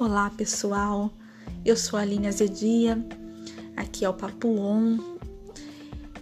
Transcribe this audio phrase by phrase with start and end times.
[0.00, 1.10] Olá pessoal,
[1.64, 3.04] eu sou a Aline Azedia,
[3.76, 4.96] aqui é o Papo On.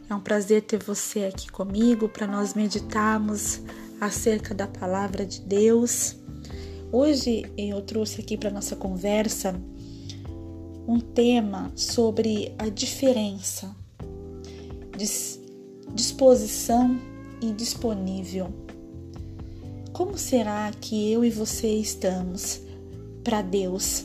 [0.08, 3.60] É um prazer ter você aqui comigo para nós meditarmos
[4.00, 6.16] acerca da palavra de Deus.
[6.90, 9.54] Hoje eu trouxe aqui para nossa conversa
[10.88, 13.76] um tema sobre a diferença,
[15.92, 16.98] disposição
[17.42, 18.48] e disponível.
[19.92, 22.64] Como será que eu e você estamos?
[23.26, 24.04] Para Deus?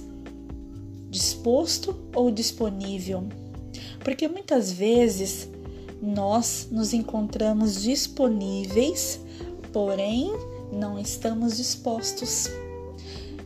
[1.11, 3.23] Disposto ou disponível?
[4.03, 5.47] Porque muitas vezes
[6.01, 9.19] nós nos encontramos disponíveis,
[9.71, 10.31] porém
[10.73, 12.49] não estamos dispostos.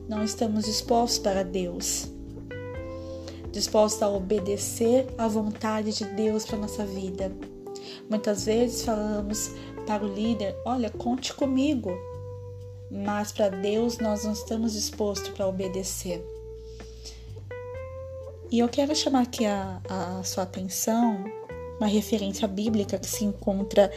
[0.07, 2.07] Não estamos dispostos para Deus.
[3.51, 7.35] Dispostos a obedecer à vontade de Deus para nossa vida.
[8.09, 9.51] Muitas vezes falamos
[9.85, 11.91] para o líder: Olha, conte comigo,
[13.03, 16.23] mas para Deus nós não estamos dispostos para obedecer.
[18.51, 21.23] E eu quero chamar aqui a, a sua atenção
[21.77, 23.91] uma referência bíblica que se encontra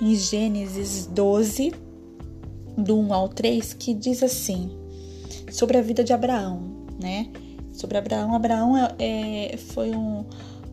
[0.00, 1.72] em Gênesis 12,
[2.76, 4.70] do 1 ao 3, que diz assim,
[5.52, 7.30] sobre a vida de Abraão, né?
[7.72, 8.34] Sobre Abraão.
[8.34, 10.24] Abraão é, é foi um,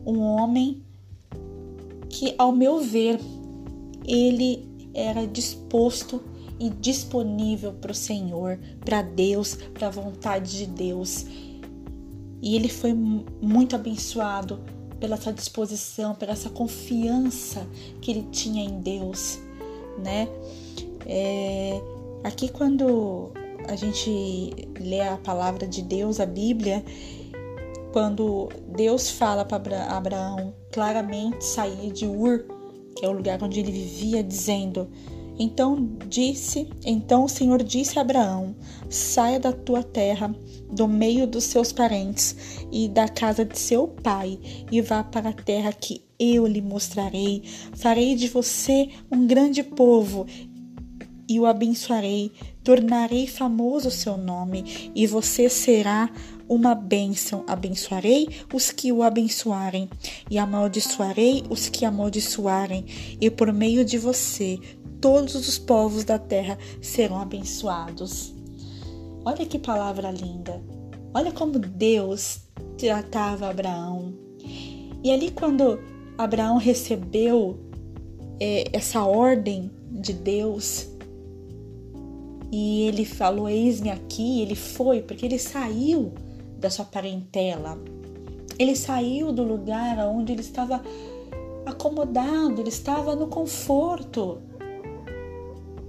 [0.04, 0.82] um homem
[2.08, 3.20] que, ao meu ver,
[4.04, 6.20] ele era disposto
[6.58, 11.26] e disponível para o Senhor, para Deus, para a vontade de Deus.
[12.40, 14.60] E ele foi muito abençoado
[15.00, 17.66] pela essa disposição, pela essa confiança
[18.00, 19.38] que ele tinha em Deus,
[20.02, 20.28] né?
[21.06, 21.80] É,
[22.24, 23.32] aqui quando
[23.68, 26.84] a gente lê a palavra de Deus, a Bíblia,
[27.92, 32.44] quando Deus fala para Abraão claramente sair de Ur,
[32.96, 34.88] que é o lugar onde ele vivia, dizendo:
[35.38, 38.56] então disse, então o Senhor disse a Abraão:
[38.88, 40.34] Saia da tua terra,
[40.70, 42.36] do meio dos seus parentes
[42.72, 44.38] e da casa de seu pai,
[44.70, 47.42] e vá para a terra que eu lhe mostrarei.
[47.74, 50.26] Farei de você um grande povo
[51.28, 52.32] e o abençoarei,
[52.64, 56.10] tornarei famoso o seu nome, e você será
[56.48, 57.44] uma bênção.
[57.46, 59.90] Abençoarei os que o abençoarem,
[60.30, 62.86] e amaldiçoarei os que amaldiçoarem,
[63.20, 64.58] e por meio de você
[65.00, 68.34] todos os povos da terra serão abençoados.
[69.24, 70.62] Olha que palavra linda.
[71.14, 72.40] Olha como Deus
[72.76, 74.14] tratava Abraão.
[75.02, 75.80] E ali, quando
[76.16, 77.58] Abraão recebeu
[78.40, 80.88] é, essa ordem de Deus,
[82.50, 86.12] e ele falou: Eis-me aqui, ele foi, porque ele saiu
[86.58, 87.78] da sua parentela,
[88.58, 90.82] ele saiu do lugar onde ele estava
[91.64, 94.40] acomodado, ele estava no conforto,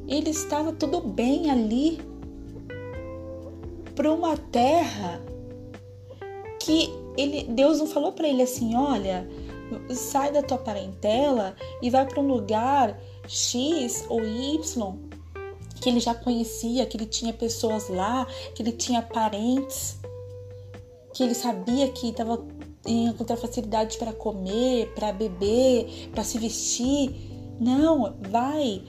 [0.09, 1.99] ele estava tudo bem ali
[3.95, 5.21] para uma terra
[6.59, 9.29] que ele, Deus não falou para ele assim, olha,
[9.89, 15.09] sai da tua parentela e vai para um lugar X ou Y
[15.79, 19.97] que ele já conhecia, que ele tinha pessoas lá, que ele tinha parentes,
[21.13, 22.45] que ele sabia que estava
[22.85, 27.11] encontrar facilidade para comer, para beber, para se vestir.
[27.59, 28.81] Não, vai,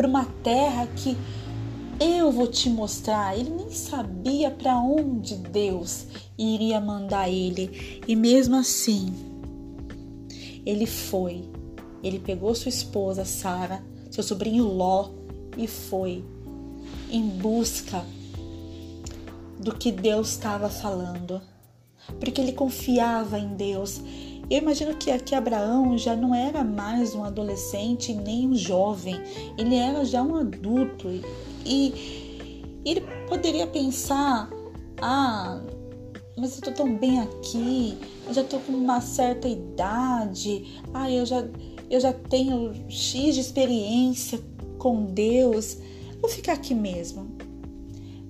[0.00, 1.14] para uma terra que
[2.00, 3.38] eu vou te mostrar.
[3.38, 6.06] Ele nem sabia para onde Deus
[6.38, 8.00] iria mandar ele.
[8.08, 9.12] E mesmo assim,
[10.64, 11.44] ele foi.
[12.02, 15.10] Ele pegou sua esposa Sara, seu sobrinho Ló
[15.54, 16.24] e foi
[17.10, 18.02] em busca
[19.58, 21.42] do que Deus estava falando.
[22.18, 24.00] Porque ele confiava em Deus.
[24.50, 29.14] Eu imagino que aqui Abraão já não era mais um adolescente nem um jovem,
[29.56, 31.08] ele era já um adulto
[31.64, 34.50] e ele poderia pensar:
[35.00, 35.62] ah,
[36.36, 37.96] mas eu tô tão bem aqui,
[38.26, 41.48] eu já tô com uma certa idade, ah, eu já,
[41.88, 44.40] eu já tenho X de experiência
[44.78, 45.78] com Deus,
[46.20, 47.38] vou ficar aqui mesmo.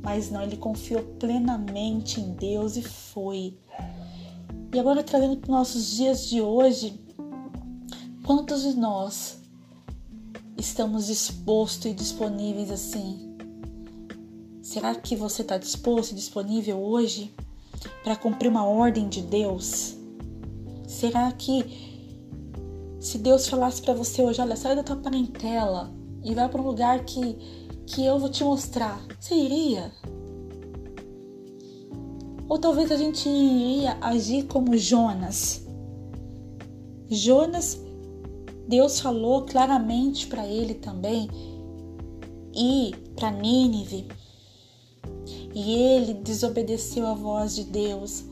[0.03, 3.55] Mas não, ele confiou plenamente em Deus e foi.
[4.73, 7.01] E agora trazendo para os nossos dias de hoje,
[8.25, 9.39] quantos de nós
[10.57, 13.37] estamos dispostos e disponíveis assim?
[14.63, 17.35] Será que você está disposto e disponível hoje
[18.05, 19.97] para cumprir uma ordem de Deus?
[20.87, 21.91] Será que
[23.01, 26.67] se Deus falasse para você hoje, olha, sai da tua parentela e vai para um
[26.67, 27.35] lugar que,
[27.87, 29.91] que eu vou te mostrar, você iria?
[32.51, 35.65] Ou talvez a gente iria agir como Jonas.
[37.09, 37.81] Jonas,
[38.67, 41.29] Deus falou claramente para ele também
[42.53, 44.09] ir para Nínive.
[45.55, 48.25] e ele desobedeceu a voz de Deus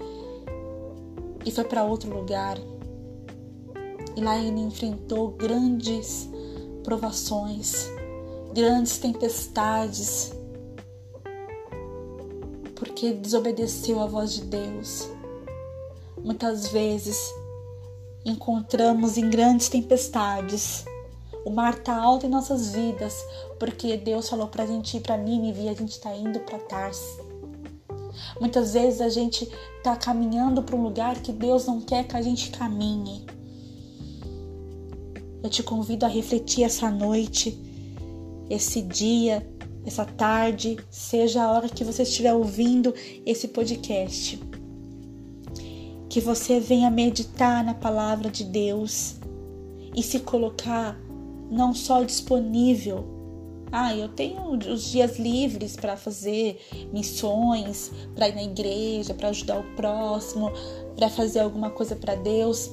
[1.45, 2.59] e foi para outro lugar.
[4.17, 6.29] E lá ele enfrentou grandes
[6.83, 7.89] provações,
[8.53, 10.33] grandes tempestades,
[12.99, 15.09] porque desobedeceu a voz de Deus.
[16.21, 17.33] Muitas vezes
[18.25, 20.85] encontramos em grandes tempestades.
[21.45, 23.15] O mar está alto em nossas vidas,
[23.57, 26.59] porque Deus falou para a gente ir para Nínive e a gente está indo para
[26.59, 27.21] Tarsis.
[28.41, 32.23] Muitas vezes a gente está caminhando para um lugar que Deus não quer que a
[32.23, 33.25] gente caminhe.
[35.41, 37.57] Eu te convido a refletir essa noite,
[38.51, 39.49] esse dia,
[39.89, 42.95] essa tarde, seja a hora que você estiver ouvindo
[43.27, 44.41] esse podcast.
[46.09, 49.17] Que você venha meditar na palavra de Deus
[49.95, 50.99] e se colocar
[51.51, 53.19] não só disponível
[53.71, 56.59] ah, eu tenho os dias livres para fazer
[56.91, 60.51] missões, para ir na igreja, para ajudar o próximo,
[60.97, 62.71] para fazer alguma coisa para Deus,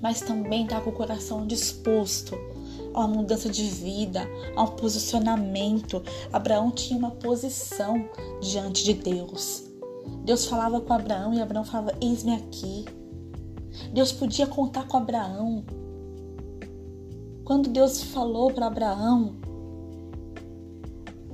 [0.00, 2.38] mas também tá com o coração disposto
[2.94, 4.26] a uma mudança de vida,
[4.56, 6.02] a um posicionamento.
[6.32, 8.08] Abraão tinha uma posição
[8.40, 9.64] diante de Deus.
[10.24, 12.84] Deus falava com Abraão e Abraão falava: Eis-me aqui.
[13.92, 15.64] Deus podia contar com Abraão.
[17.44, 19.36] Quando Deus falou para Abraão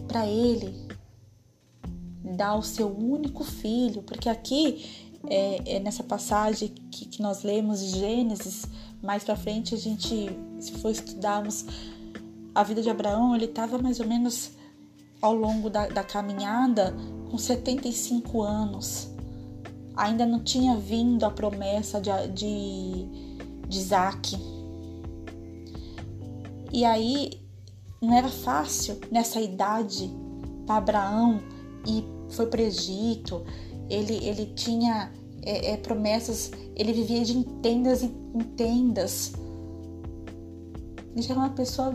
[0.09, 0.75] para ele
[2.37, 7.81] dar o seu único filho, porque aqui é, é nessa passagem que, que, nós lemos
[7.81, 8.67] Gênesis,
[9.03, 10.31] mais para frente a gente,
[10.61, 11.65] se for estudarmos
[12.55, 14.53] a vida de Abraão, ele estava mais ou menos
[15.21, 16.95] ao longo da, da caminhada
[17.31, 19.09] com 75 anos.
[19.97, 23.07] Ainda não tinha vindo a promessa de, de,
[23.69, 24.37] de Isaac.
[26.73, 27.41] E aí
[28.01, 30.11] não era fácil nessa idade
[30.67, 31.41] para Abraão
[31.87, 33.45] e foi para o Egito.
[33.89, 35.13] Ele, ele tinha
[35.43, 38.11] é, é, promessas, ele vivia de tendas em
[38.57, 39.33] tendas.
[41.17, 41.95] Já era uma pessoa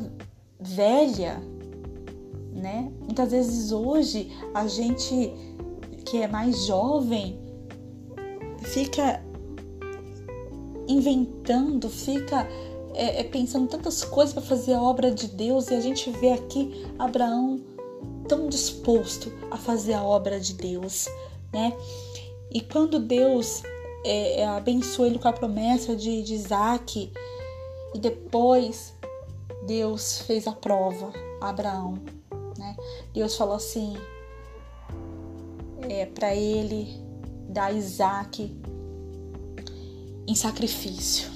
[0.59, 1.41] velha,
[2.53, 2.91] né?
[3.01, 5.33] Muitas vezes hoje a gente
[6.05, 7.39] que é mais jovem
[8.59, 9.23] fica
[10.87, 12.47] inventando, fica
[12.93, 16.31] é, é pensando tantas coisas para fazer a obra de Deus e a gente vê
[16.31, 17.59] aqui Abraão
[18.27, 21.07] tão disposto a fazer a obra de Deus,
[21.53, 21.73] né?
[22.51, 23.63] E quando Deus
[24.03, 27.11] é, é, abençoou ele com a promessa de, de Isaac,
[27.93, 28.93] e depois
[29.65, 31.95] Deus fez a prova a Abraão,
[32.57, 32.75] né?
[33.13, 33.95] Deus falou assim
[35.89, 36.87] é, para ele
[37.49, 38.55] dar Isaac
[40.27, 41.35] em sacrifício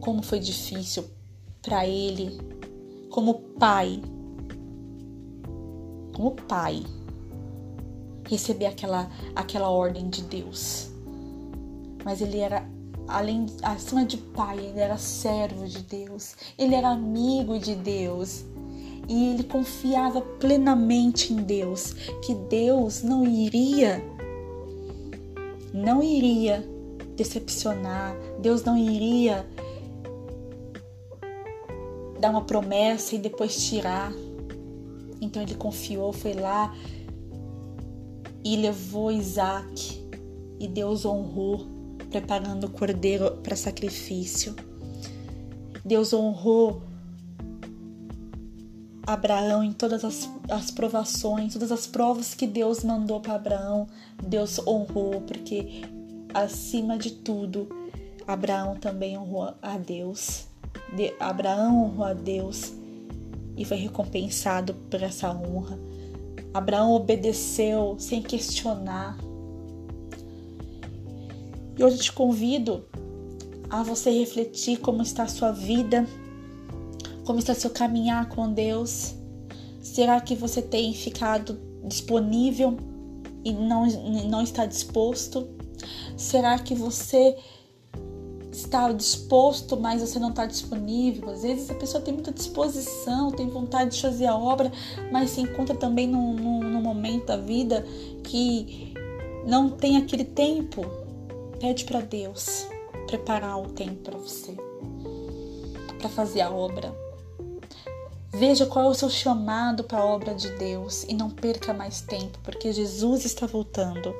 [0.00, 1.04] como foi difícil
[1.62, 2.38] para ele,
[3.10, 4.00] como pai,
[6.14, 6.82] como pai,
[8.28, 10.90] receber aquela, aquela ordem de Deus.
[12.04, 12.66] Mas ele era,
[13.10, 18.44] além, acima de pai, ele era servo de Deus, ele era amigo de Deus.
[19.08, 21.92] E ele confiava plenamente em Deus,
[22.24, 24.00] que Deus não iria,
[25.74, 26.64] não iria
[27.16, 29.44] decepcionar, Deus não iria
[32.20, 34.12] dar uma promessa e depois tirar.
[35.20, 36.74] Então ele confiou, foi lá
[38.44, 40.00] e levou Isaac
[40.58, 41.66] e Deus honrou,
[42.10, 44.54] preparando o cordeiro para sacrifício.
[45.84, 46.82] Deus honrou
[49.06, 53.88] Abraão em todas as, as provações, todas as provas que Deus mandou para Abraão,
[54.22, 55.82] Deus honrou, porque
[56.34, 57.68] acima de tudo,
[58.26, 60.50] Abraão também honrou a Deus
[60.92, 62.72] de Abraão honrou a Deus
[63.56, 65.78] e foi recompensado por essa honra.
[66.52, 69.16] Abraão obedeceu sem questionar.
[71.78, 72.84] E hoje eu te convido
[73.68, 76.06] a você refletir como está a sua vida,
[77.24, 79.14] como está seu caminhar com Deus.
[79.80, 82.76] Será que você tem ficado disponível
[83.44, 83.86] e não,
[84.28, 85.48] não está disposto?
[86.16, 87.36] Será que você
[88.52, 91.30] está disposto, mas você não está disponível.
[91.30, 94.70] Às vezes a pessoa tem muita disposição, tem vontade de fazer a obra,
[95.10, 97.84] mas se encontra também num, num, num momento da vida
[98.24, 98.94] que
[99.46, 100.82] não tem aquele tempo.
[101.60, 102.66] Pede para Deus
[103.06, 104.56] preparar o tempo para você,
[105.98, 106.90] para fazer a obra.
[108.32, 112.00] Veja qual é o seu chamado para a obra de Deus e não perca mais
[112.00, 114.14] tempo, porque Jesus está voltando.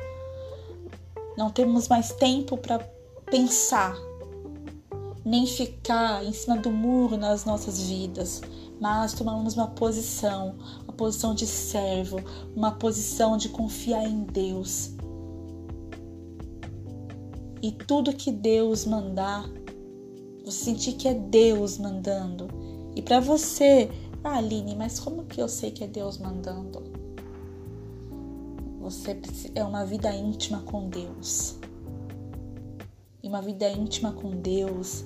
[1.34, 2.78] Não temos mais tempo para
[3.24, 3.96] pensar
[5.24, 8.42] nem ficar em cima do muro nas nossas vidas,
[8.80, 12.20] mas tomarmos uma posição, uma posição de servo,
[12.54, 14.90] uma posição de confiar em Deus.
[17.62, 19.48] E tudo que Deus mandar,
[20.44, 22.48] você sentir que é Deus mandando.
[22.96, 23.90] E para você,
[24.24, 26.82] ah, Aline, mas como que eu sei que é Deus mandando?
[28.80, 29.20] Você
[29.54, 31.58] é uma vida íntima com Deus.
[33.22, 35.04] E uma vida íntima com Deus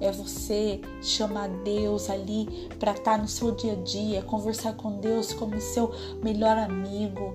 [0.00, 2.46] é você chamar Deus ali
[2.78, 5.90] para estar tá no seu dia a dia, conversar com Deus como seu
[6.22, 7.34] melhor amigo.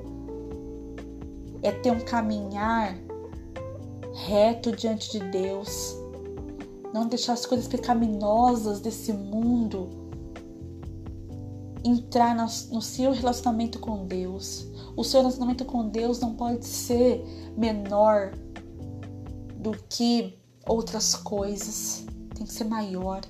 [1.62, 2.98] É ter um caminhar
[4.14, 5.96] reto diante de Deus.
[6.94, 10.04] Não deixar as coisas pecaminosas desse mundo
[11.84, 14.68] entrar no seu relacionamento com Deus.
[14.96, 17.24] O seu relacionamento com Deus não pode ser
[17.58, 18.32] menor
[19.58, 22.06] do que outras coisas
[22.36, 23.22] tem que ser maior.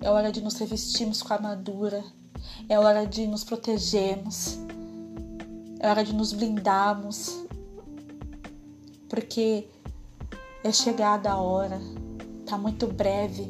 [0.00, 2.04] É hora de nos revestirmos com a armadura.
[2.68, 4.58] É hora de nos protegermos.
[5.78, 7.41] É hora de nos blindarmos.
[9.12, 9.66] Porque
[10.64, 11.78] é chegada a hora.
[12.46, 13.46] Tá muito breve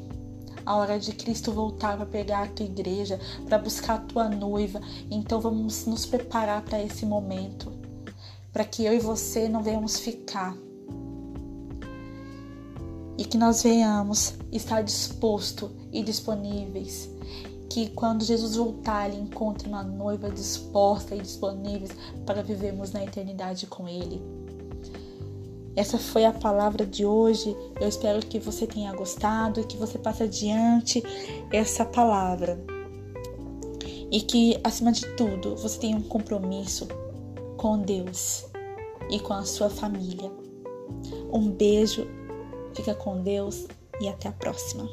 [0.67, 4.81] a hora de Cristo voltar para pegar a tua igreja, para buscar a tua noiva.
[5.09, 7.71] Então vamos nos preparar para esse momento,
[8.53, 10.57] para que eu e você não venhamos ficar
[13.17, 17.09] e que nós venhamos estar disposto e disponíveis.
[17.71, 21.89] Que quando Jesus voltar, Ele encontre uma noiva disposta e disponível
[22.27, 24.42] para vivermos na eternidade com Ele.
[25.75, 27.57] Essa foi a palavra de hoje.
[27.81, 31.03] Eu espero que você tenha gostado e que você passe adiante
[31.51, 32.63] essa palavra.
[34.11, 36.87] E que, acima de tudo, você tenha um compromisso
[37.57, 38.47] com Deus
[39.11, 40.31] e com a sua família.
[41.33, 42.07] Um beijo
[42.75, 43.67] Fica com Deus
[44.01, 44.89] e até a próxima.